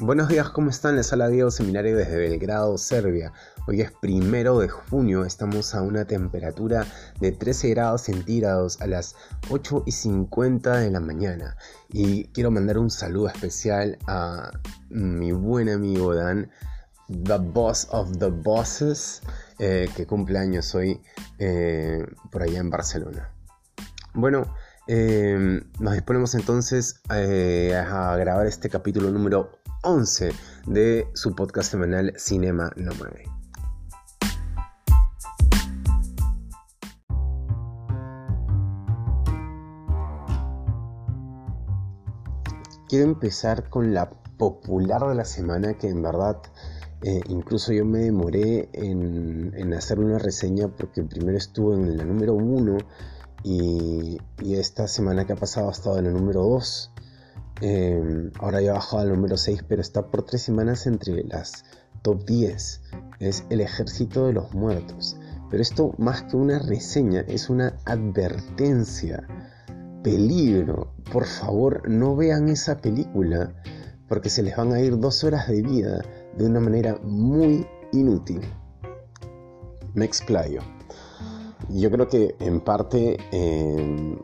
Buenos 0.00 0.28
días, 0.28 0.50
¿cómo 0.50 0.70
están? 0.70 0.94
Les 0.94 1.12
habla 1.12 1.28
Diego 1.28 1.50
Seminario 1.50 1.96
desde 1.96 2.16
Belgrado, 2.16 2.78
Serbia. 2.78 3.32
Hoy 3.66 3.80
es 3.80 3.90
primero 3.90 4.60
de 4.60 4.68
junio, 4.68 5.24
estamos 5.24 5.74
a 5.74 5.82
una 5.82 6.04
temperatura 6.04 6.86
de 7.18 7.32
13 7.32 7.70
grados 7.70 8.02
centígrados 8.02 8.80
a 8.80 8.86
las 8.86 9.16
8 9.50 9.82
y 9.86 9.90
50 9.90 10.76
de 10.76 10.92
la 10.92 11.00
mañana. 11.00 11.56
Y 11.88 12.26
quiero 12.28 12.52
mandar 12.52 12.78
un 12.78 12.90
saludo 12.90 13.26
especial 13.26 13.98
a 14.06 14.52
mi 14.88 15.32
buen 15.32 15.68
amigo 15.68 16.14
Dan, 16.14 16.48
The 17.08 17.38
Boss 17.38 17.88
of 17.90 18.18
the 18.18 18.28
Bosses, 18.28 19.20
eh, 19.58 19.88
que 19.96 20.06
cumple 20.06 20.38
años 20.38 20.76
hoy 20.76 21.00
eh, 21.40 22.06
por 22.30 22.44
allá 22.44 22.60
en 22.60 22.70
Barcelona. 22.70 23.32
Bueno, 24.14 24.54
eh, 24.86 25.60
nos 25.80 25.92
disponemos 25.92 26.36
entonces 26.36 27.02
a 27.08 28.16
grabar 28.16 28.46
este 28.46 28.70
capítulo 28.70 29.10
número 29.10 29.57
11 29.82 30.32
de 30.66 31.08
su 31.14 31.34
podcast 31.36 31.70
semanal 31.70 32.12
Cinema 32.16 32.72
No 32.76 32.90
Quiero 42.88 43.04
empezar 43.04 43.68
con 43.68 43.94
la 43.94 44.10
popular 44.38 45.06
de 45.06 45.14
la 45.14 45.24
semana 45.24 45.74
que 45.74 45.88
en 45.88 46.02
verdad 46.02 46.38
eh, 47.02 47.20
incluso 47.28 47.72
yo 47.72 47.84
me 47.84 48.00
demoré 48.00 48.68
en, 48.72 49.72
hacer 49.74 50.00
una 50.00 50.18
reseña 50.18 50.68
porque 50.68 51.04
primero 51.04 51.38
estuvo 51.38 51.74
en 51.74 51.96
la 51.96 52.04
número 52.04 52.34
1 52.34 52.78
y, 53.44 54.18
y, 54.42 54.54
esta 54.56 54.88
semana 54.88 55.24
que 55.24 55.34
ha 55.34 55.36
pasado 55.36 55.68
ha 55.68 55.72
estado 55.72 55.98
en 55.98 56.06
la 56.06 56.10
número 56.10 56.42
2. 56.42 56.90
Em, 57.60 58.30
ahora 58.38 58.60
ya 58.60 58.70
ha 58.70 58.74
bajado 58.74 59.02
al 59.02 59.08
número 59.08 59.36
6, 59.36 59.64
pero 59.66 59.80
está 59.80 60.06
por 60.06 60.22
tres 60.22 60.42
semanas 60.42 60.86
entre 60.86 61.24
las 61.24 61.64
top 62.02 62.24
10. 62.24 62.82
Es 63.18 63.44
El 63.50 63.60
Ejército 63.60 64.26
de 64.26 64.32
los 64.32 64.54
Muertos. 64.54 65.16
Pero 65.50 65.62
esto 65.62 65.94
más 65.98 66.22
que 66.24 66.36
una 66.36 66.58
reseña, 66.58 67.22
es 67.22 67.50
una 67.50 67.74
advertencia. 67.84 69.26
Peligro. 70.02 70.92
Por 71.12 71.26
favor, 71.26 71.88
no 71.88 72.14
vean 72.14 72.48
esa 72.48 72.78
película 72.78 73.54
porque 74.08 74.30
se 74.30 74.42
les 74.42 74.56
van 74.56 74.72
a 74.72 74.80
ir 74.80 74.98
dos 74.98 75.24
horas 75.24 75.48
de 75.48 75.62
vida 75.62 76.02
de 76.36 76.46
una 76.46 76.60
manera 76.60 76.98
muy 77.02 77.66
inútil. 77.92 78.40
Me 79.94 80.04
explayo. 80.04 80.60
Yo 81.68 81.90
creo 81.90 82.08
que 82.08 82.34
en 82.40 82.60
parte 82.60 83.18
em, 83.32 84.18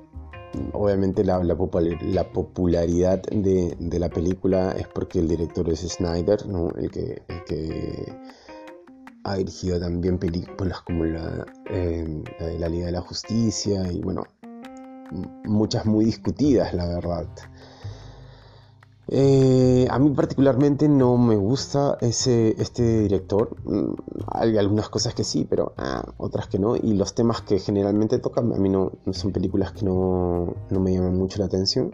obviamente 0.72 1.24
la, 1.24 1.40
popularidad 1.56 3.22
de, 3.22 3.98
la 3.98 4.08
película 4.08 4.72
es 4.72 4.86
porque 4.88 5.18
el 5.18 5.28
director 5.28 5.68
es 5.68 5.80
Snyder, 5.80 6.40
el, 6.76 6.90
que, 6.90 7.22
ha 9.24 9.36
dirigido 9.36 9.80
también 9.80 10.18
películas 10.18 10.82
como 10.82 11.04
la, 11.06 11.46
eh, 11.70 12.22
la 12.38 12.46
de 12.46 12.58
la 12.58 12.68
Liga 12.68 12.86
de 12.86 12.92
la 12.92 13.00
Justicia 13.00 13.90
y 13.90 14.00
bueno, 14.00 14.24
muchas 15.44 15.86
muy 15.86 16.04
discutidas, 16.04 16.74
la 16.74 16.86
verdad. 16.86 17.26
Eh, 19.08 19.86
a 19.90 19.98
mí 19.98 20.10
particularmente 20.10 20.88
no 20.88 21.18
me 21.18 21.36
gusta 21.36 21.98
ese, 22.00 22.54
este 22.60 23.00
director. 23.00 23.56
Mm, 23.64 23.94
hay 24.28 24.56
algunas 24.56 24.88
cosas 24.88 25.14
que 25.14 25.24
sí, 25.24 25.46
pero 25.48 25.74
ah, 25.76 26.04
otras 26.16 26.48
que 26.48 26.58
no. 26.58 26.76
Y 26.76 26.94
los 26.94 27.14
temas 27.14 27.42
que 27.42 27.58
generalmente 27.58 28.18
tocan 28.18 28.52
a 28.52 28.56
mí 28.56 28.68
no, 28.68 28.92
son 29.12 29.32
películas 29.32 29.72
que 29.72 29.84
no, 29.84 30.54
me 30.70 30.92
llaman 30.92 31.16
mucho 31.16 31.38
la 31.38 31.46
atención. 31.46 31.92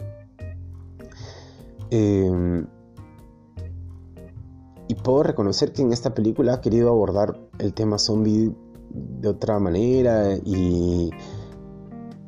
Em, 1.91 2.67
y 4.87 4.95
puedo 4.95 5.23
reconocer 5.25 5.73
que 5.73 5.83
en 5.83 5.93
esta 5.93 6.15
película 6.15 6.55
ha 6.55 6.61
querido 6.61 6.91
abordar 6.91 7.39
el 7.59 7.75
tema 7.75 7.99
zombie 7.99 8.55
de 8.91 9.29
otra 9.29 9.59
manera 9.59 10.35
y, 10.45 11.11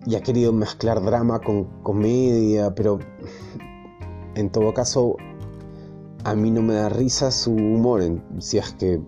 y 0.06 0.14
ha 0.14 0.20
querido 0.22 0.52
mezclar 0.52 1.02
drama 1.02 1.40
con 1.40 1.64
comedia, 1.82 2.74
pero 2.74 2.98
en 4.34 4.50
todo 4.50 4.72
caso, 4.72 5.16
a 6.24 6.34
mí 6.34 6.50
no 6.50 6.62
me 6.62 6.74
da 6.74 6.88
risa 6.88 7.30
su 7.30 7.52
humor, 7.52 8.02
si 8.38 8.58
es 8.58 8.72
que 8.74 9.00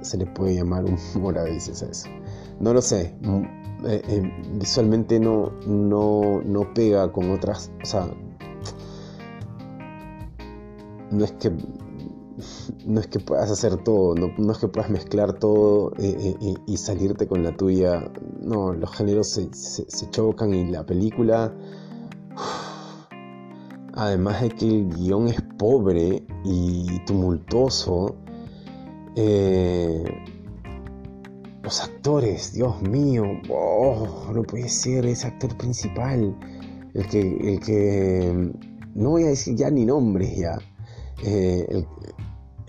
se 0.00 0.18
le 0.18 0.26
puede 0.26 0.56
llamar 0.56 0.84
humor 1.14 1.38
a 1.38 1.44
veces 1.44 1.82
a 1.82 1.86
eso. 1.86 2.08
No 2.60 2.72
lo 2.72 2.82
sé, 2.82 3.14
mm, 3.22 3.42
eh, 3.86 4.02
eh, 4.08 4.32
visualmente 4.54 5.18
no, 5.18 5.52
no, 5.66 6.74
pega 6.74 7.10
con 7.12 7.30
otras, 7.30 7.70
o 7.82 7.86
sea, 7.86 8.08
no 11.10 11.24
es 11.24 11.32
que 11.32 11.52
no 12.86 13.00
es 13.00 13.06
que 13.06 13.20
puedas 13.20 13.50
hacer 13.50 13.76
todo, 13.84 14.14
no, 14.14 14.52
es 14.52 14.58
que 14.58 14.66
puedas 14.66 14.90
mezclar 14.90 15.34
todo 15.34 15.92
eh, 15.98 16.56
y 16.66 16.76
salirte 16.76 17.28
con 17.28 17.44
la 17.44 17.56
tuya. 17.56 18.10
No, 18.40 18.72
los 18.72 18.90
géneros 18.96 19.28
se 19.28 20.10
chocan 20.10 20.52
y 20.54 20.64
la 20.70 20.84
película 20.84 21.54
además 24.06 24.42
de 24.42 24.50
que 24.50 24.66
el 24.66 24.88
guion 24.88 25.28
es 25.28 25.40
pobre 25.58 26.22
y 26.44 26.98
tumultuoso, 27.06 28.16
eh, 29.16 30.04
los 31.62 31.80
actores, 31.80 32.52
Dios 32.52 32.80
mío, 32.82 33.24
oh, 33.48 34.30
no 34.34 34.42
puede 34.42 34.68
ser 34.68 35.06
ese 35.06 35.28
actor 35.28 35.56
principal, 35.56 36.36
el 36.94 37.06
que, 37.08 37.20
el 37.20 37.60
que, 37.60 38.52
no 38.94 39.10
voy 39.10 39.24
a 39.24 39.28
decir 39.28 39.54
ya 39.54 39.70
ni 39.70 39.84
nombres 39.84 40.36
ya, 40.36 40.58
eh, 41.24 41.84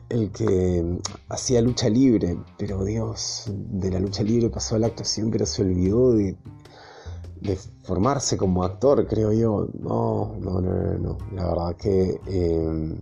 el, 0.09 0.31
que 0.31 0.99
hacía 1.29 1.61
lucha 1.61 1.89
libre, 1.89 2.37
pero 2.57 2.83
Dios, 2.85 3.51
de 3.51 3.89
la 3.89 3.99
lucha 3.99 4.21
libre 4.21 4.49
pasó 4.49 4.75
a 4.75 4.79
la 4.79 4.87
actuación, 4.87 5.31
pero 5.31 5.45
se 5.45 5.63
olvidó 5.63 6.13
de, 6.13 6.37
de 7.43 7.57
formarse 7.83 8.37
como 8.37 8.63
actor, 8.63 9.05
creo 9.07 9.31
yo. 9.33 9.67
No, 9.79 10.35
no, 10.39 10.61
no, 10.61 10.97
no. 10.97 11.17
La 11.35 11.47
verdad 11.47 11.75
que 11.75 12.19
em, 12.27 12.97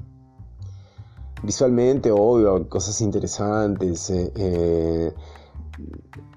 visualmente, 1.44 2.12
obvio, 2.12 2.68
cosas 2.68 3.00
interesantes. 3.02 4.10
Eh, 4.10 4.32
eh, 4.36 5.14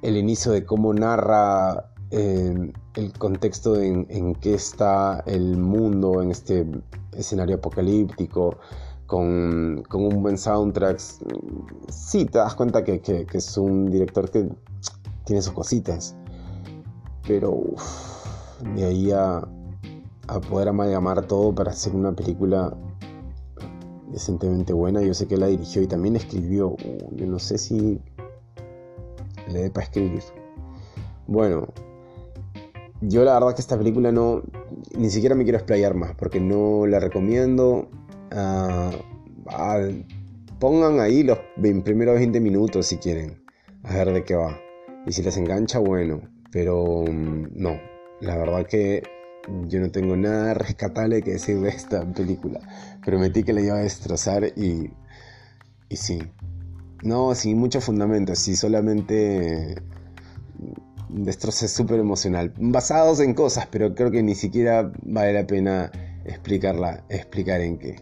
el 0.03 0.17
inicio 0.17 0.53
de 0.53 0.65
cómo 0.65 0.93
narra 0.93 1.91
em, 2.11 2.73
el 2.95 3.13
contexto 3.19 3.81
en, 3.81 4.07
en 4.11 4.35
que 4.35 4.55
está 4.55 5.23
el 5.27 5.57
mundo 5.57 6.23
en 6.23 6.31
este 6.31 6.67
escenario 7.13 7.57
apocalíptico. 7.57 8.59
Con, 9.07 9.85
un 9.93 10.23
buen 10.23 10.39
soundtrack, 10.39 10.99
sí 11.89 12.25
te 12.25 12.39
das 12.39 12.55
cuenta 12.55 12.83
que, 12.83 13.01
que 13.01 13.27
es 13.33 13.57
un 13.59 13.91
director 13.91 14.29
que 14.31 14.49
tiene 15.25 15.43
sus 15.43 15.53
cositas 15.53 16.17
pero 17.27 17.63
de 18.75 18.85
ahí 18.85 19.11
a, 19.13 19.43
poder 20.49 20.69
amalgamar 20.69 21.27
todo 21.27 21.55
para 21.55 21.71
hacer 21.71 21.95
una 21.95 22.13
película 22.13 22.75
decentemente 24.11 24.73
buena. 24.73 25.03
Yo 25.03 25.15
sé 25.15 25.27
que 25.27 25.37
la 25.37 25.47
dirigió 25.47 25.83
y 25.83 25.87
también 25.87 26.17
escribió. 26.17 26.71
Uh, 26.71 27.17
yo 27.17 27.27
no 27.27 27.39
sé 27.39 27.59
si 27.59 28.01
le 29.49 29.63
dé 29.65 29.71
para 29.71 29.85
escribir. 29.85 30.23
Bueno, 31.27 31.69
yo 33.01 33.25
la 33.25 33.35
verdad 33.35 33.55
que 33.55 33.61
esta 33.61 33.77
película 33.77 34.13
no. 34.13 34.43
Ni 34.97 35.11
siquiera 35.11 35.35
me 35.35 35.45
quiero 35.45 35.59
explayar 35.59 35.95
más 35.95 36.15
porque 36.15 36.41
no 36.41 36.87
la 36.87 37.01
recomiendo. 37.01 37.89
Ah, 38.33 38.91
ah, 39.49 39.81
pongan 40.59 41.01
ahí 41.01 41.23
los 41.23 41.39
primeros 41.57 42.17
20 42.17 42.41
minutos 42.41 42.87
si 42.87 42.97
quieren. 42.97 43.43
A 43.83 43.95
ver 43.95 44.13
de 44.13 44.25
qué 44.25 44.35
va. 44.35 44.59
Y 45.07 45.13
si 45.13 45.23
les 45.23 45.37
engancha, 45.37 45.79
bueno. 45.79 46.23
Pero 46.55 47.03
mm, 47.03 47.49
no, 47.57 47.81
la 48.21 48.37
verdad 48.37 48.65
que 48.65 49.03
yo 49.67 49.81
no 49.81 49.91
tengo 49.91 50.17
nada 50.17 50.55
rescatable 50.55 51.21
que 51.21 51.33
decir 51.33 51.61
de 51.61 51.69
esta 51.69 52.07
película. 52.13 52.61
Prometí 53.05 53.43
que 53.43 53.53
la 53.53 53.61
iba 53.61 53.75
a 53.75 53.81
destrozar 53.81 54.45
y, 54.57 54.89
y 55.89 55.97
sí. 55.97 56.23
No, 57.03 57.35
sin 57.35 57.59
mucho 57.59 57.81
fundamento, 57.81 58.37
sí, 58.37 58.55
solamente 58.55 59.75
destroce 61.09 61.67
súper 61.67 61.99
emocional. 61.99 62.55
Basados 62.57 63.19
en 63.19 63.35
cosas, 63.35 63.67
pero 63.67 63.93
creo 63.97 64.13
que 64.13 64.23
ni 64.23 64.37
siquiera 64.37 64.93
vale 65.03 65.33
la 65.33 65.47
pena 65.49 65.91
explicarla, 66.25 67.05
explicar 67.09 67.63
en 67.63 67.79
qué. 67.79 67.97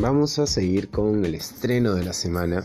Vamos 0.00 0.38
a 0.38 0.46
seguir 0.46 0.88
con 0.88 1.24
el 1.24 1.34
estreno 1.34 1.94
de 1.94 2.04
la 2.04 2.12
semana. 2.12 2.64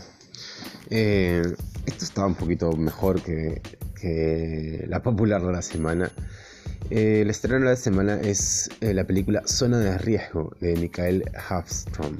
Eh, 0.88 1.42
esto 1.84 2.04
estaba 2.04 2.26
un 2.26 2.34
poquito 2.34 2.72
mejor 2.72 3.22
que, 3.22 3.60
la 4.88 5.02
popular 5.02 5.44
de 5.44 5.52
la 5.52 5.62
semana. 5.62 6.10
Eh, 6.90 7.20
el 7.22 7.30
estreno 7.30 7.66
de 7.66 7.72
la 7.72 7.76
semana 7.76 8.20
es 8.20 8.70
eh, 8.80 8.94
la 8.94 9.04
película 9.04 9.42
Zona 9.46 9.78
de 9.78 9.98
Riesgo 9.98 10.52
de 10.60 10.76
Mikael 10.76 11.24
Hafstrom. 11.48 12.16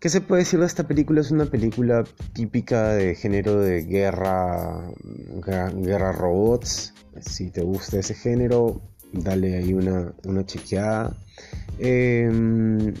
¿Qué 0.00 0.08
se 0.08 0.22
puede 0.22 0.42
decir 0.42 0.60
de 0.60 0.66
esta 0.66 0.88
película? 0.88 1.20
Es 1.20 1.30
una 1.30 1.44
película 1.44 2.04
típica 2.32 2.94
de 2.94 3.14
género 3.14 3.60
de 3.60 3.82
guerra, 3.82 4.90
guerra 5.74 6.12
robots. 6.12 6.94
Si 7.20 7.50
te 7.50 7.60
gusta 7.60 7.98
ese 7.98 8.14
género, 8.14 8.80
dale 9.12 9.56
ahí 9.56 9.72
una, 9.72 10.12
una 10.24 10.44
chequeada. 10.44 11.16
Em, 11.78 12.94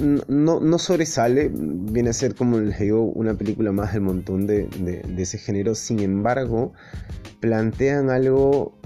no, 0.00 0.78
sobresale, 0.78 1.50
viene 1.52 2.10
a 2.10 2.12
ser 2.12 2.34
como 2.34 2.58
les 2.58 2.78
digo 2.78 3.04
una 3.04 3.34
película 3.34 3.72
más 3.72 3.92
del 3.92 4.02
montón 4.02 4.46
de, 4.46 4.68
ese 5.18 5.38
género, 5.38 5.74
sin 5.74 6.00
embargo 6.00 6.72
plantean 7.40 8.10
algo 8.10 8.78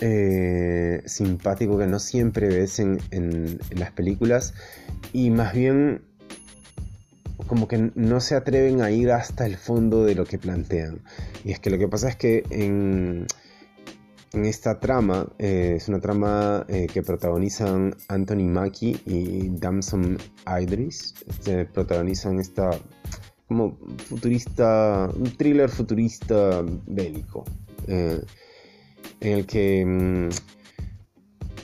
eh, 0.00 1.02
simpático 1.06 1.78
que 1.78 1.86
no 1.86 1.98
siempre 1.98 2.48
ves 2.48 2.80
en, 2.80 3.58
las 3.70 3.92
películas 3.92 4.54
y 5.12 5.30
más 5.30 5.54
bien 5.54 6.02
como 7.46 7.66
que 7.66 7.90
no 7.94 8.20
se 8.20 8.34
atreven 8.34 8.82
a 8.82 8.90
ir 8.90 9.10
hasta 9.10 9.46
el 9.46 9.56
fondo 9.56 10.04
de 10.04 10.14
lo 10.14 10.24
que 10.24 10.38
plantean. 10.38 11.00
Y 11.44 11.52
es 11.52 11.58
que 11.58 11.70
lo 11.70 11.78
que 11.78 11.88
pasa 11.88 12.08
es 12.08 12.16
que 12.16 12.44
en, 12.50 13.26
en 14.32 14.44
esta 14.44 14.78
trama, 14.78 15.26
eh, 15.38 15.74
es 15.76 15.88
una 15.88 16.00
trama 16.00 16.64
eh, 16.68 16.86
que 16.92 17.02
protagonizan 17.02 17.96
Anthony 18.08 18.46
Mackie 18.48 19.00
y 19.06 19.48
Damson 19.58 20.18
Idris. 20.46 21.14
Protagonizan 21.72 22.38
esta 22.38 22.70
como 23.50 23.76
futurista, 24.06 25.10
un 25.12 25.36
thriller 25.36 25.68
futurista 25.68 26.62
bélico. 26.86 27.44
Eh, 27.88 28.20
en 29.18 29.32
el 29.38 29.44
que, 29.46 29.84
mm, 29.84 30.28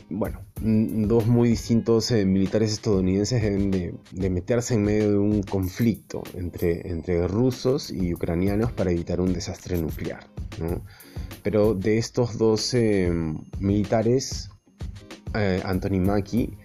bueno, 0.08 0.41
dos 0.61 1.26
muy 1.26 1.49
distintos 1.49 2.12
militares 2.12 2.73
estadounidenses 2.73 3.43
deben 3.43 3.70
de, 3.70 4.31
meterse 4.31 4.75
en 4.75 4.85
medio 4.85 5.11
de 5.11 5.19
un 5.19 5.43
conflicto 5.43 6.23
entre, 6.35 6.88
entre 6.88 7.26
rusos 7.26 7.91
y 7.91 8.14
ucranianos 8.14 8.73
para 8.73 8.91
evitar 8.91 9.20
un 9.20 9.32
desastre 9.32 9.76
nuclear. 9.79 10.26
¿no? 10.61 10.85
Pero 11.43 11.75
de 11.75 11.99
estos 11.99 12.38
dos 12.38 12.75
militares, 13.58 14.50
eh, 15.35 15.61
Anthony 15.64 16.00
Mackie 16.00 16.56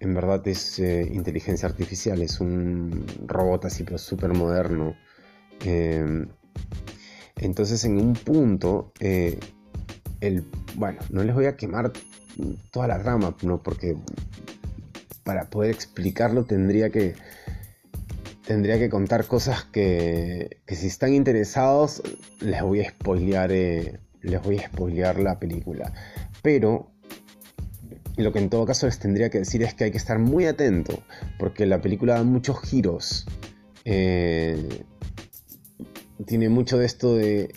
en 0.00 0.14
verdad 0.14 0.46
es 0.46 0.78
eh, 0.78 1.08
inteligencia 1.12 1.68
artificial, 1.68 2.22
es 2.22 2.40
un 2.40 3.04
robot 3.26 3.64
así 3.64 3.84
pero 3.84 3.98
súper 3.98 4.32
moderno. 4.32 4.94
Em, 5.64 6.28
entonces 7.36 7.84
en 7.84 7.98
un 7.98 8.14
punto, 8.14 8.92
eh, 9.00 9.38
el, 10.20 10.44
bueno, 10.76 11.00
no 11.10 11.24
les 11.24 11.34
voy 11.34 11.46
a 11.46 11.56
quemar 11.56 11.92
toda 12.70 12.88
la 12.88 12.98
rama, 12.98 13.34
¿no? 13.42 13.62
porque 13.62 13.96
para 15.24 15.50
poder 15.50 15.70
explicarlo 15.70 16.44
tendría 16.44 16.90
que 16.90 17.14
tendría 18.46 18.78
que 18.78 18.88
contar 18.88 19.26
cosas 19.26 19.64
que, 19.64 20.60
que 20.66 20.74
si 20.74 20.86
están 20.86 21.12
interesados 21.12 22.02
les 22.40 22.62
voy 22.62 22.80
a 22.80 22.88
spoilear 22.88 23.50
les 23.50 24.42
voy 24.42 24.58
a 24.58 24.66
spoilear 24.66 25.18
la 25.18 25.38
película. 25.38 25.92
Pero 26.42 26.90
lo 28.16 28.32
que 28.32 28.40
en 28.40 28.50
todo 28.50 28.66
caso 28.66 28.86
les 28.86 28.98
tendría 28.98 29.30
que 29.30 29.38
decir 29.38 29.62
es 29.62 29.74
que 29.74 29.84
hay 29.84 29.90
que 29.90 29.96
estar 29.96 30.18
muy 30.18 30.46
atento, 30.46 31.02
porque 31.38 31.66
la 31.66 31.80
película 31.80 32.14
da 32.14 32.24
muchos 32.24 32.60
giros. 32.60 33.26
Eh, 33.84 34.84
tiene 36.26 36.48
mucho 36.48 36.78
de 36.78 36.86
esto 36.86 37.14
de 37.14 37.54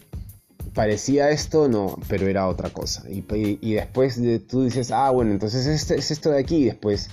parecía 0.73 1.29
esto, 1.29 1.67
no, 1.67 1.97
pero 2.07 2.27
era 2.27 2.47
otra 2.47 2.69
cosa. 2.69 3.03
Y, 3.09 3.73
después 3.73 4.21
de, 4.21 4.39
tú 4.39 4.63
dices, 4.63 4.91
ah, 4.91 5.09
bueno, 5.11 5.31
entonces 5.31 5.65
este, 5.67 5.95
es 5.95 6.11
esto 6.11 6.31
de 6.31 6.39
aquí, 6.39 6.57
y 6.57 6.65
después 6.65 7.09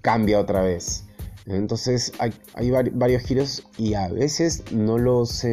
cambia 0.00 0.40
otra 0.40 0.62
vez. 0.62 1.04
Entonces 1.46 2.12
hay, 2.18 2.70
varios 2.92 3.22
giros 3.22 3.66
y 3.78 3.94
a 3.94 4.08
veces 4.08 4.70
no 4.70 4.98
los, 4.98 5.44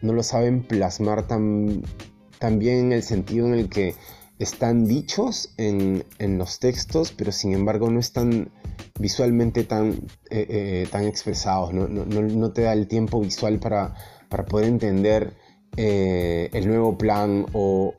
no 0.00 0.12
lo 0.12 0.22
saben 0.22 0.62
plasmar 0.62 1.26
tan, 1.26 1.82
también 2.38 2.86
en 2.86 2.92
el 2.92 3.02
sentido 3.02 3.46
en 3.46 3.54
el 3.54 3.68
que 3.68 3.94
están 4.42 4.86
dichos 4.86 5.54
en, 5.56 6.04
los 6.38 6.58
textos, 6.58 7.12
pero 7.16 7.32
sin 7.32 7.52
embargo 7.52 7.90
no 7.90 8.00
están 8.00 8.50
visualmente 8.98 9.64
tan, 9.64 9.92
eh, 10.30 10.46
eh, 10.48 10.88
tan 10.90 11.04
expresados, 11.04 11.72
no, 11.72 12.52
te 12.52 12.62
da 12.62 12.72
el 12.72 12.88
tiempo 12.88 13.20
visual 13.20 13.58
para, 13.58 13.94
poder 14.48 14.66
entender 14.66 15.34
eh, 15.76 16.50
el 16.52 16.68
nuevo 16.68 16.96
plan 16.98 17.46
o, 17.52 17.94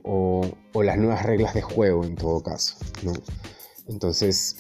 las 0.74 0.98
nuevas 0.98 1.24
reglas 1.24 1.54
de 1.54 1.62
juego 1.62 2.04
en 2.04 2.16
todo 2.16 2.44
caso. 2.44 2.76
Entonces, 3.88 4.58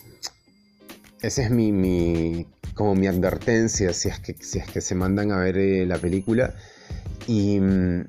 esa 1.22 1.44
es 1.44 1.52
mi, 1.52 2.48
como 2.76 2.96
mi 2.96 3.08
advertencia 3.08 3.94
si 3.94 4.10
es, 4.10 4.20
que, 4.20 4.36
si 4.40 4.60
es 4.60 4.70
que 4.70 4.82
se 4.82 4.96
mandan 4.96 5.32
a 5.32 5.38
ver 5.38 5.58
la 5.88 5.98
película. 5.98 6.56
Y, 7.28 7.60
mm, 7.60 8.06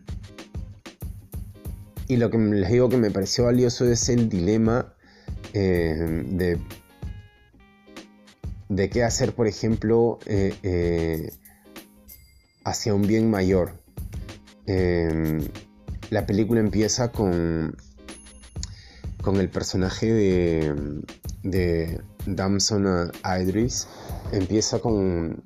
y 2.08 2.16
lo 2.16 2.30
que 2.30 2.38
les 2.38 2.70
digo 2.70 2.88
que 2.88 2.96
me 2.96 3.10
pareció 3.10 3.44
valioso 3.44 3.90
es 3.90 4.08
el 4.08 4.28
dilema 4.28 4.94
eh, 5.52 6.22
de, 6.26 6.58
de 8.68 8.90
qué 8.90 9.04
hacer, 9.04 9.34
por 9.34 9.46
ejemplo, 9.46 10.18
eh, 10.26 10.54
eh, 10.62 11.32
hacia 12.64 12.94
un 12.94 13.06
bien 13.06 13.30
mayor. 13.30 13.83
La 14.66 16.26
película 16.26 16.60
empieza 16.60 17.10
con, 17.12 17.76
con 19.22 19.36
el 19.36 19.48
personaje 19.48 20.12
de, 20.12 21.02
de 21.42 22.00
Damson 22.26 23.12
Idris. 23.40 23.88
Empieza 24.32 24.78
con, 24.78 25.42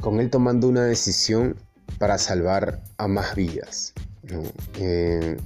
con 0.00 0.20
él 0.20 0.30
tomando 0.30 0.68
una 0.68 0.84
decisión 0.84 1.56
para 1.98 2.18
salvar 2.18 2.82
a 2.96 3.08
más 3.08 3.34
vidas. 3.34 3.92
Eh, 4.78 5.36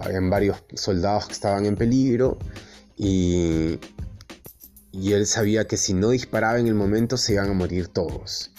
habían 0.00 0.30
varios 0.30 0.62
soldados 0.74 1.26
que 1.26 1.32
estaban 1.32 1.66
en 1.66 1.76
peligro 1.76 2.38
y, 2.96 3.78
y 4.92 5.12
él 5.12 5.26
sabía 5.26 5.66
que 5.66 5.76
si 5.76 5.94
no 5.94 6.10
disparaba 6.10 6.58
en 6.58 6.66
el 6.66 6.74
momento 6.74 7.16
se 7.16 7.34
iban 7.34 7.50
a 7.50 7.54
morir 7.54 7.88
todos. 7.88 8.52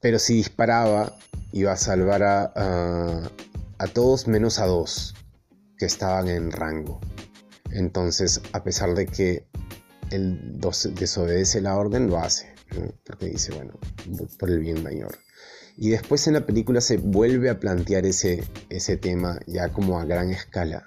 Pero 0.00 0.18
si 0.18 0.34
disparaba 0.34 1.16
iba 1.52 1.72
a 1.72 1.76
salvar 1.76 2.22
a, 2.22 2.52
a, 3.78 3.86
todos 3.88 4.28
menos 4.28 4.58
a 4.58 4.66
dos 4.66 5.14
que 5.78 5.86
estaban 5.86 6.28
en 6.28 6.52
rango. 6.52 7.00
Entonces, 7.70 8.40
a 8.52 8.62
pesar 8.62 8.94
de 8.94 9.06
que 9.06 9.46
él 10.10 10.60
desobedece 10.94 11.60
la 11.60 11.76
orden, 11.76 12.08
lo 12.08 12.18
hace, 12.18 12.54
porque 13.04 13.26
dice, 13.26 13.52
bueno, 13.54 13.78
por 14.38 14.50
el 14.50 14.60
bien 14.60 14.82
mayor. 14.82 15.18
Y 15.76 15.90
después 15.90 16.26
en 16.26 16.34
la 16.34 16.46
película 16.46 16.80
se 16.80 16.96
vuelve 16.96 17.50
a 17.50 17.60
plantear 17.60 18.06
ese, 18.06 18.44
ese 18.70 18.96
tema 18.96 19.38
ya 19.46 19.70
como 19.70 19.98
a 19.98 20.04
gran 20.04 20.30
escala. 20.30 20.86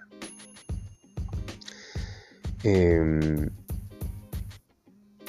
Em, 2.63 3.49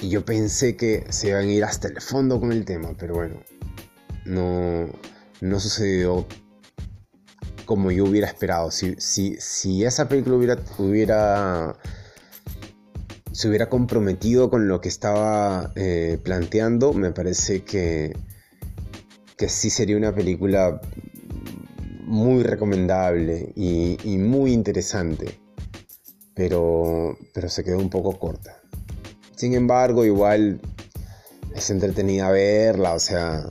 y 0.01 0.09
yo 0.09 0.25
pensé 0.25 0.77
que 0.77 1.05
se 1.11 1.29
iban 1.29 1.47
a 1.47 1.53
ir 1.53 1.65
hasta 1.65 1.89
el 1.89 2.01
fondo 2.01 2.41
con 2.41 2.53
el 2.53 2.65
tema, 2.65 2.95
pero 2.99 3.15
bueno, 3.15 3.43
no, 4.25 4.89
no 5.41 5.61
sucedió 5.61 6.27
como 7.65 7.91
yo 7.91 8.05
hubiera 8.05 8.27
esperado. 8.27 8.71
Si, 8.71 8.97
si, 8.99 9.85
esa 9.85 10.09
película 10.09 10.37
hubiera, 10.37 10.59
hubiera, 10.79 11.77
se 13.33 13.49
hubiera 13.49 13.69
comprometido 13.69 14.51
con 14.51 14.69
lo 14.69 14.81
que 14.81 14.89
estaba 14.89 15.73
eh, 15.77 16.19
planteando, 16.23 16.93
me 16.93 17.13
parece 17.13 17.63
que 17.63 18.15
que 19.41 19.49
sí 19.49 19.71
sería 19.71 19.97
una 19.97 20.15
película 20.15 20.83
muy 22.05 22.43
recomendable 22.43 23.55
y, 23.57 24.19
muy 24.19 24.53
interesante, 24.53 25.41
pero, 26.35 27.17
pero 27.33 27.49
se 27.49 27.65
quedó 27.65 27.79
un 27.79 27.89
poco 27.89 28.19
corta. 28.19 28.61
Sin 29.37 29.55
embargo, 29.55 30.05
igual 30.05 30.61
es 31.55 31.71
entretenida 31.71 32.31
verla, 32.31 32.93
o 32.93 32.99
sea, 32.99 33.51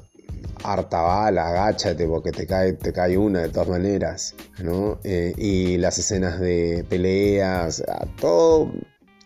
harta 0.63 1.01
bala, 1.01 1.49
agáchate 1.49 2.07
porque 2.07 2.31
te 2.31 2.45
cae, 2.45 2.73
te 2.73 2.91
cae 2.93 3.17
una 3.17 3.41
de 3.41 3.49
todas 3.49 3.69
maneras, 3.69 4.35
¿no? 4.63 4.99
Eh, 5.03 5.33
y 5.37 5.77
las 5.77 5.97
escenas 5.99 6.39
de 6.39 6.85
peleas, 6.89 7.83
todo, 8.19 8.71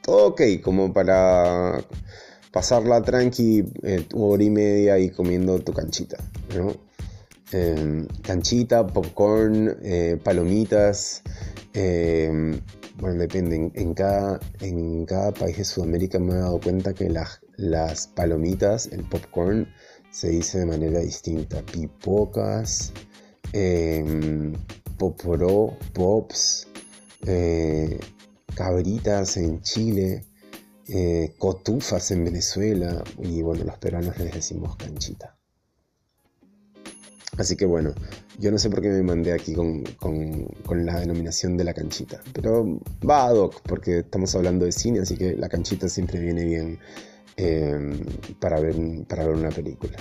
todo 0.02 0.28
ok, 0.28 0.42
como 0.63 0.94
para 0.94 1.84
pasarla 2.52 3.02
tranqui, 3.02 3.66
eh, 3.84 4.06
hora 4.13 4.44
y 4.44 4.50
media 4.50 5.00
y 5.00 5.10
comiendo 5.10 5.60
tu 5.60 5.74
canchita, 5.74 6.18
¿no? 6.56 6.74
Em, 7.52 8.08
canchita, 8.22 8.86
popcorn, 8.88 9.78
eh, 9.84 10.18
palomitas, 10.24 11.22
em, 11.74 12.60
bueno, 13.00 13.20
depende, 13.20 13.72
en, 13.74 13.94
cada, 13.94 14.40
en 14.62 15.06
cada 15.06 15.32
país 15.32 15.58
de 15.58 15.66
Sudamérica 15.66 16.20
me 16.20 16.34
he 16.34 16.38
dado 16.38 16.60
cuenta 16.60 16.94
que 16.94 17.10
las, 17.10 17.42
las 17.58 18.08
palomitas, 18.08 18.88
el 18.88 19.04
popcorn, 19.04 19.68
se 20.13 20.29
dice 20.29 20.60
de 20.60 20.65
manera 20.65 21.00
distinta. 21.00 21.62
Pipocas, 21.63 22.93
eh, 23.51 24.53
poporó, 24.98 25.77
pops, 25.93 26.67
cabritas 28.55 29.38
en 29.38 29.62
Chile. 29.62 30.24
eh, 30.88 31.34
cotufas 31.38 32.12
en 32.12 32.25
Venezuela 32.25 33.01
y 33.17 33.41
bueno, 33.41 33.63
los 33.63 33.77
peruanos 33.77 34.17
les 34.17 34.34
decimos 34.34 34.75
canchita. 34.75 35.38
Así 37.38 37.55
que 37.55 37.65
bueno, 37.65 37.93
yo 38.38 38.51
no 38.51 38.60
sé 38.60 38.70
por 38.70 38.82
qué 38.82 38.89
me 38.89 39.01
mandé 39.01 39.34
aquí 39.34 39.53
con, 39.53 39.84
la 40.86 41.00
denominación 41.00 41.58
de 41.58 41.63
la 41.63 41.74
canchita, 41.74 42.22
pero 42.32 42.79
va 43.08 43.25
ad 43.25 43.36
hoc 43.38 43.62
porque 43.63 44.00
estamos 44.00 44.36
hablando 44.36 44.65
de 44.65 44.72
cine, 44.72 45.00
así 45.00 45.17
que 45.17 45.36
la 45.36 45.50
canchita 45.50 45.89
siempre 45.89 46.20
viene 46.20 46.46
bien 46.46 46.79
eh, 47.38 48.06
para, 48.40 48.60
ver, 48.60 48.75
para 49.08 49.25
ver 49.25 49.36
una 49.36 49.50
película. 49.50 49.98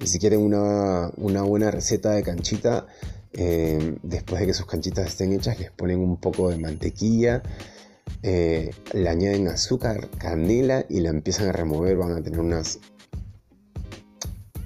Y 0.00 0.06
si 0.06 0.18
quieren 0.18 0.40
una, 0.40 1.10
buena 1.16 1.70
receta 1.70 2.12
de 2.12 2.22
canchita, 2.22 2.86
eh, 3.32 3.96
después 4.02 4.40
de 4.40 4.46
que 4.46 4.54
sus 4.54 4.66
canchitas 4.66 5.06
estén 5.06 5.32
hechas, 5.32 5.58
les 5.58 5.70
ponen 5.70 5.98
un 5.98 6.20
poco 6.20 6.50
de 6.50 6.58
mantequilla, 6.58 7.42
eh, 8.22 8.70
le 8.92 9.08
añaden 9.08 9.48
azúcar, 9.48 10.08
canela 10.18 10.84
y 10.88 11.00
la 11.00 11.10
empiezan 11.10 11.48
a 11.48 11.52
remover. 11.52 11.96
Van 11.96 12.12
a 12.12 12.22
tener 12.22 12.40
unas 12.40 12.78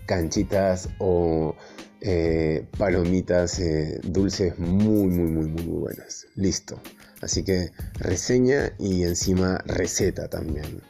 canchitas 0.06 0.88
o 0.98 1.54
eh, 2.00 2.66
palomitas 2.78 3.58
eh, 3.58 4.00
dulces 4.02 4.58
muy, 4.58 5.08
muy, 5.08 5.30
muy, 5.30 5.46
muy 5.46 5.64
buenas. 5.64 6.26
Listo. 6.34 6.80
Así 7.20 7.44
que 7.44 7.70
reseña 7.94 8.72
y 8.78 9.04
encima 9.04 9.58
receta 9.66 10.28
también. 10.28 10.82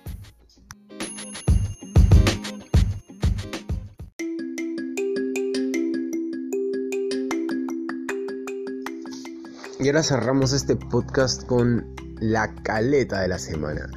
Y 9.82 9.88
ahora 9.88 10.04
cerramos 10.04 10.52
este 10.52 10.76
podcast 10.76 11.44
con 11.44 11.92
la 12.20 12.54
caleta 12.62 13.20
de 13.20 13.26
la 13.26 13.38
semana. 13.40 13.90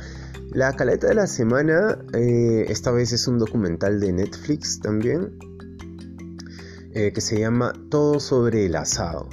La 0.51 0.73
caleta 0.73 1.05
de 1.05 1.13
la 1.13 1.27
semana, 1.27 1.99
eh, 2.13 2.65
esta 2.69 2.89
vez 2.89 3.13
es 3.13 3.27
un 3.27 3.37
documental 3.37 3.99
de 3.99 4.11
Netflix 4.11 4.79
también, 4.79 5.37
eh, 6.95 7.11
que 7.13 7.21
se 7.21 7.39
llama 7.39 7.71
Todo 7.91 8.19
sobre 8.19 8.65
el 8.65 8.75
asado. 8.75 9.29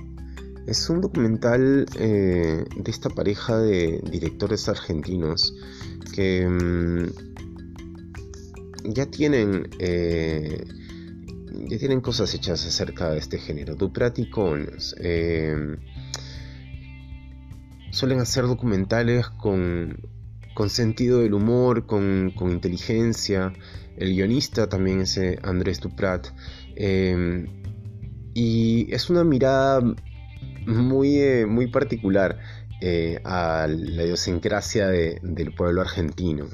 Es 0.66 0.90
un 0.90 1.00
documental 1.00 1.86
eh, 1.98 2.66
de 2.76 2.90
esta 2.90 3.08
pareja 3.08 3.56
de 3.56 4.02
directores 4.10 4.68
argentinos 4.68 5.56
que 6.14 6.46
mm, 6.46 7.06
ya 8.92 9.06
tienen 9.06 9.70
ya 11.72 11.78
tienen 11.78 12.00
cosas 12.02 12.34
hechas 12.34 12.66
acerca 12.66 13.10
de 13.10 13.18
este 13.18 13.38
género. 13.38 13.74
Duprat 13.74 14.18
y 14.18 14.28
suelen 17.92 18.20
hacer 18.20 18.46
documentales 18.46 19.28
con, 19.28 19.96
con 20.54 20.70
sentido 20.70 21.20
del 21.20 21.34
humor, 21.34 21.86
con, 21.86 22.32
con, 22.34 22.50
inteligencia. 22.50 23.52
El 23.96 24.14
guionista 24.14 24.68
también 24.68 25.02
es 25.02 25.16
eh, 25.18 25.38
Andrés 25.42 25.80
Duprat. 25.80 26.28
Em, 26.74 27.46
y 28.34 28.92
es 28.92 29.10
una 29.10 29.24
mirada 29.24 29.80
muy, 30.66 31.18
eh, 31.18 31.46
muy 31.46 31.66
particular 31.68 32.38
eh, 32.80 33.20
a 33.24 33.66
la 33.68 34.04
idiosincrasia 34.04 34.88
del 34.88 35.54
pueblo 35.54 35.82
argentino, 35.82 36.46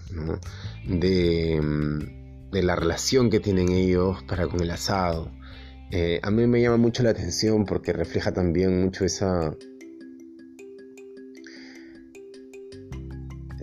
de, 0.87 1.55
em, 1.55 2.51
de, 2.51 2.63
la 2.63 2.75
relación 2.75 3.31
que 3.31 3.41
tienen 3.41 3.71
ellos 3.71 4.23
para 4.25 4.49
con 4.49 4.61
el 4.61 4.71
asado. 4.71 5.31
a 6.23 6.31
mí 6.31 6.47
me 6.47 6.61
llama 6.61 6.77
mucho 6.77 7.03
la 7.03 7.11
atención 7.11 7.65
porque 7.65 7.93
refleja 7.93 8.33
también 8.33 8.83
mucho 8.83 9.05
esa, 9.07 9.55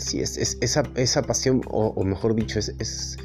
sí, 0.06 0.22
es, 0.22 0.58
esa, 0.62 1.22
pasión, 1.24 1.62
o, 1.68 2.04
mejor 2.04 2.36
dicho, 2.36 2.60
es, 2.60 3.18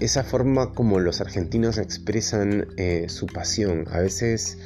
esa 0.00 0.24
forma 0.24 0.72
como 0.72 0.98
los 0.98 1.20
argentinos 1.20 1.78
expresan 1.78 2.66
eh, 2.76 3.06
su 3.08 3.26
pasión. 3.26 3.84
A 3.90 4.00
veces 4.00 4.58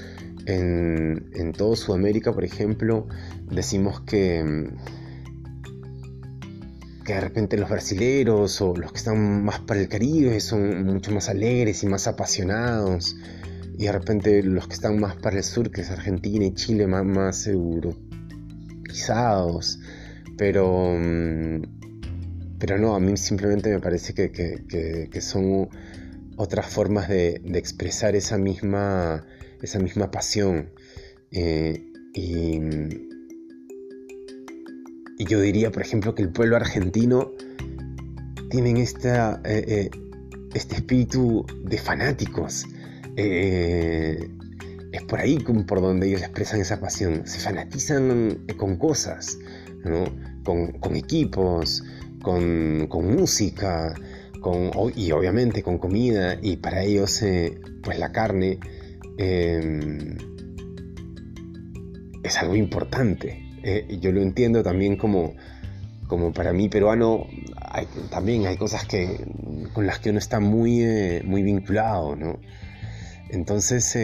en, 0.46 1.52
todo 1.56 1.76
Sudamérica, 1.76 2.32
por 2.32 2.44
ejemplo, 2.44 3.06
decimos 3.50 4.00
que, 4.00 4.70
que 7.04 7.14
de 7.14 7.20
repente 7.20 7.58
los 7.58 7.68
brasileros 7.68 8.60
o 8.60 8.74
los 8.74 8.92
que 8.92 8.98
están 8.98 9.44
más 9.44 9.60
para 9.60 9.80
el 9.80 9.88
Caribe 9.88 10.40
son 10.40 10.84
mucho 10.84 11.12
más 11.12 11.28
alegres 11.28 11.82
y 11.82 11.86
más 11.86 12.06
apasionados. 12.06 13.16
Y 13.78 13.84
de 13.84 13.92
repente 13.92 14.42
los 14.42 14.66
que 14.66 14.74
están 14.74 14.98
más 14.98 15.16
para 15.16 15.36
el 15.36 15.44
sur, 15.44 15.70
que 15.70 15.82
es 15.82 15.90
Argentina 15.90 16.44
y 16.44 16.54
Chile, 16.54 16.86
más, 16.86 17.04
más 17.04 17.46
pero, 20.40 20.96
mm, 20.98 21.60
pero 22.58 22.78
no, 22.78 22.94
a 22.94 22.98
mí 22.98 23.14
simplemente 23.18 23.68
me 23.68 23.78
parece 23.78 24.14
que, 24.14 25.20
son 25.20 25.68
otras 26.36 26.66
formas 26.66 27.10
de, 27.10 27.42
expresar 27.52 28.16
esa 28.16 28.38
misma, 28.38 29.26
esa 29.60 29.78
misma 29.80 30.10
pasión. 30.10 30.70
Eh, 31.30 31.84
y, 32.14 32.58
yo 35.28 35.42
diría, 35.42 35.70
por 35.70 35.82
ejemplo, 35.82 36.14
que 36.14 36.22
el 36.22 36.30
pueblo 36.30 36.56
argentino 36.56 37.32
tienen 38.48 38.78
esta, 38.78 39.42
eh, 39.44 39.64
eh, 39.68 39.90
este 40.54 40.76
espíritu 40.76 41.44
de 41.64 41.76
fanáticos. 41.76 42.64
es 43.14 45.02
por 45.06 45.20
ahí 45.20 45.38
por 45.38 45.82
donde 45.82 46.08
ellos 46.08 46.22
expresan 46.22 46.62
esa 46.62 46.80
pasión. 46.80 47.26
Se 47.26 47.40
fanatizan 47.40 48.38
con 48.56 48.76
cosas, 48.78 49.38
¿no? 49.84 50.29
Con, 50.44 50.96
equipos, 50.96 51.82
con, 52.22 52.88
música, 52.90 53.94
con, 54.40 54.70
y 54.96 55.12
obviamente 55.12 55.62
con 55.62 55.78
comida, 55.78 56.38
y 56.40 56.56
para 56.56 56.82
ellos 56.82 57.22
eh, 57.22 57.60
pues 57.82 57.98
la 57.98 58.12
carne 58.12 58.58
em, 59.18 60.16
es 62.22 62.38
algo 62.38 62.56
importante. 62.56 63.42
Eh, 63.62 63.98
yo 64.00 64.12
lo 64.12 64.22
entiendo 64.22 64.62
también 64.62 64.96
como, 64.96 65.34
como 66.06 66.32
para 66.32 66.52
mí 66.52 66.68
peruano, 66.68 67.26
también 68.10 68.46
hay 68.46 68.56
cosas 68.56 68.84
que, 68.86 69.24
con 69.72 69.86
las 69.86 69.98
que 69.98 70.10
uno 70.10 70.18
está 70.18 70.40
muy, 70.40 70.82
eh, 70.82 71.22
muy 71.24 71.42
vinculado, 71.42 72.16
Entonces, 73.30 73.96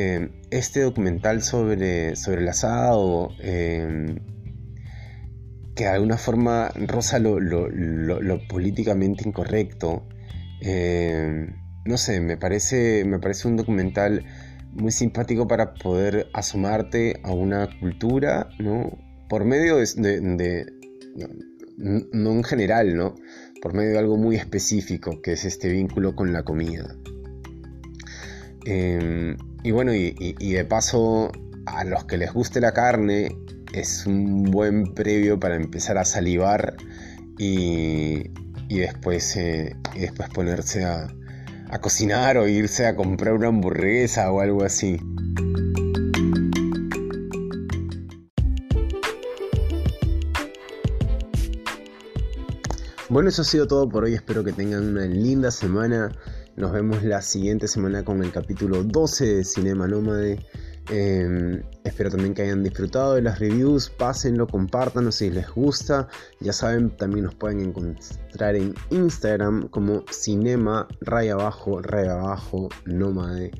este 0.50 0.80
documental 0.82 1.42
sobre, 1.42 2.14
sobre 2.14 2.42
el 2.42 2.48
asado, 2.48 3.32
em, 3.40 4.20
que 5.76 5.85
de 5.85 5.90
alguna 5.90 6.16
forma 6.16 6.73
roza 6.87 7.18
lo, 7.18 7.38
políticamente 8.49 9.28
incorrecto. 9.28 10.09
Eh, 10.62 11.49
no 11.85 11.99
sé, 11.99 12.21
me 12.21 12.37
parece, 12.38 13.04
me 13.04 13.21
parece 13.21 13.47
un 13.47 13.56
documental 13.56 14.25
muy 14.73 14.90
simpático 14.90 15.47
para 15.47 15.75
poder 15.75 16.28
asomarte 16.33 17.21
a 17.23 17.33
una 17.33 17.68
cultura, 17.78 18.49
¿no? 18.59 18.99
Por 19.28 19.45
medio 19.45 19.76
de, 19.76 20.66
no, 21.76 22.33
en 22.33 22.45
general, 22.45 22.97
¿no? 22.97 23.14
Por 23.61 23.75
medio 23.75 23.92
de 23.92 23.99
algo 23.99 24.16
muy 24.16 24.37
específico, 24.37 25.21
que 25.23 25.33
es 25.33 25.45
este 25.45 25.68
vínculo 25.68 26.16
con 26.16 26.33
la 26.33 26.42
comida. 26.42 26.97
Eh, 28.64 29.37
y 29.62 29.71
bueno, 29.73 29.95
y, 29.95 30.52
de 30.52 30.64
paso, 30.64 31.30
a 31.66 31.85
los 31.85 32.06
que 32.06 32.16
les 32.16 32.33
guste 32.33 32.61
la 32.61 32.73
carne 32.73 33.28
es 33.76 34.06
un 34.06 34.45
buen 34.45 34.95
previo 34.95 35.38
para 35.38 35.56
empezar 35.56 35.99
a 35.99 36.04
salivar 36.04 36.76
y, 37.38 38.30
después, 38.71 39.37
eh, 39.37 39.76
después 39.95 40.30
ponerse 40.30 40.85
a, 40.85 41.14
a 41.68 41.78
cocinar 41.80 42.38
o 42.38 42.49
irse 42.49 42.87
a 42.87 42.97
comprar 42.97 43.35
una 43.35 43.49
hamburguesa 43.49 44.33
o 44.33 44.40
algo 44.40 44.64
así. 44.64 44.99
Bueno, 53.09 53.28
eso 53.28 53.42
ha 53.42 53.45
sido 53.45 53.66
todo 53.66 53.88
por 53.88 54.04
hoy. 54.04 54.14
Espero 54.14 54.42
que 54.42 54.52
tengan 54.52 54.88
una 54.88 55.04
linda 55.04 55.50
semana. 55.50 56.12
Nos 56.56 56.73
vemos 56.73 57.02
la 57.02 57.21
siguiente 57.21 57.68
semana 57.68 58.04
con 58.04 58.23
el 58.23 58.33
capítulo 58.33 58.83
12 58.83 59.37
de 59.37 59.45
Cinema 59.45 59.87
Nómade. 59.87 60.38
Em, 60.90 61.62
espero 61.84 62.10
también 62.10 62.34
que 62.34 62.42
hayan 62.42 62.62
disfrutado 62.62 63.14
de 63.14 63.22
las 63.22 63.38
reviews, 63.38 63.90
pásenlo, 63.90 64.46
compártanlo 64.46 65.10
si 65.10 65.30
les 65.30 65.50
gusta. 65.50 66.08
Ya 66.40 66.52
saben, 66.52 66.96
también 66.96 67.24
nos 67.24 67.34
pueden 67.34 67.60
encontrar 67.60 68.54
en 68.54 68.74
Instagram 68.90 69.68
como 69.68 70.04
cinema 70.10 70.86
raya 71.00 71.34
abajo, 71.34 71.80
nómade. 72.84 73.50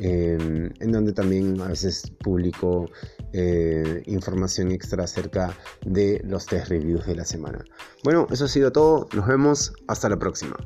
Em, 0.00 0.72
en 0.80 0.92
donde 0.92 1.12
también 1.12 1.60
a 1.60 1.68
veces 1.68 2.10
publico 2.24 2.90
eh, 3.32 4.02
información 4.06 4.72
extra 4.72 5.04
acerca 5.04 5.56
de 5.86 6.20
los 6.24 6.46
test 6.46 6.68
reviews 6.68 7.06
de 7.06 7.14
la 7.14 7.24
semana. 7.24 7.64
Bueno, 8.02 8.26
eso 8.32 8.46
ha 8.46 8.48
sido 8.48 8.72
todo, 8.72 9.08
nos 9.14 9.26
vemos, 9.26 9.72
hasta 9.86 10.08
la 10.08 10.18
próxima. 10.18 10.56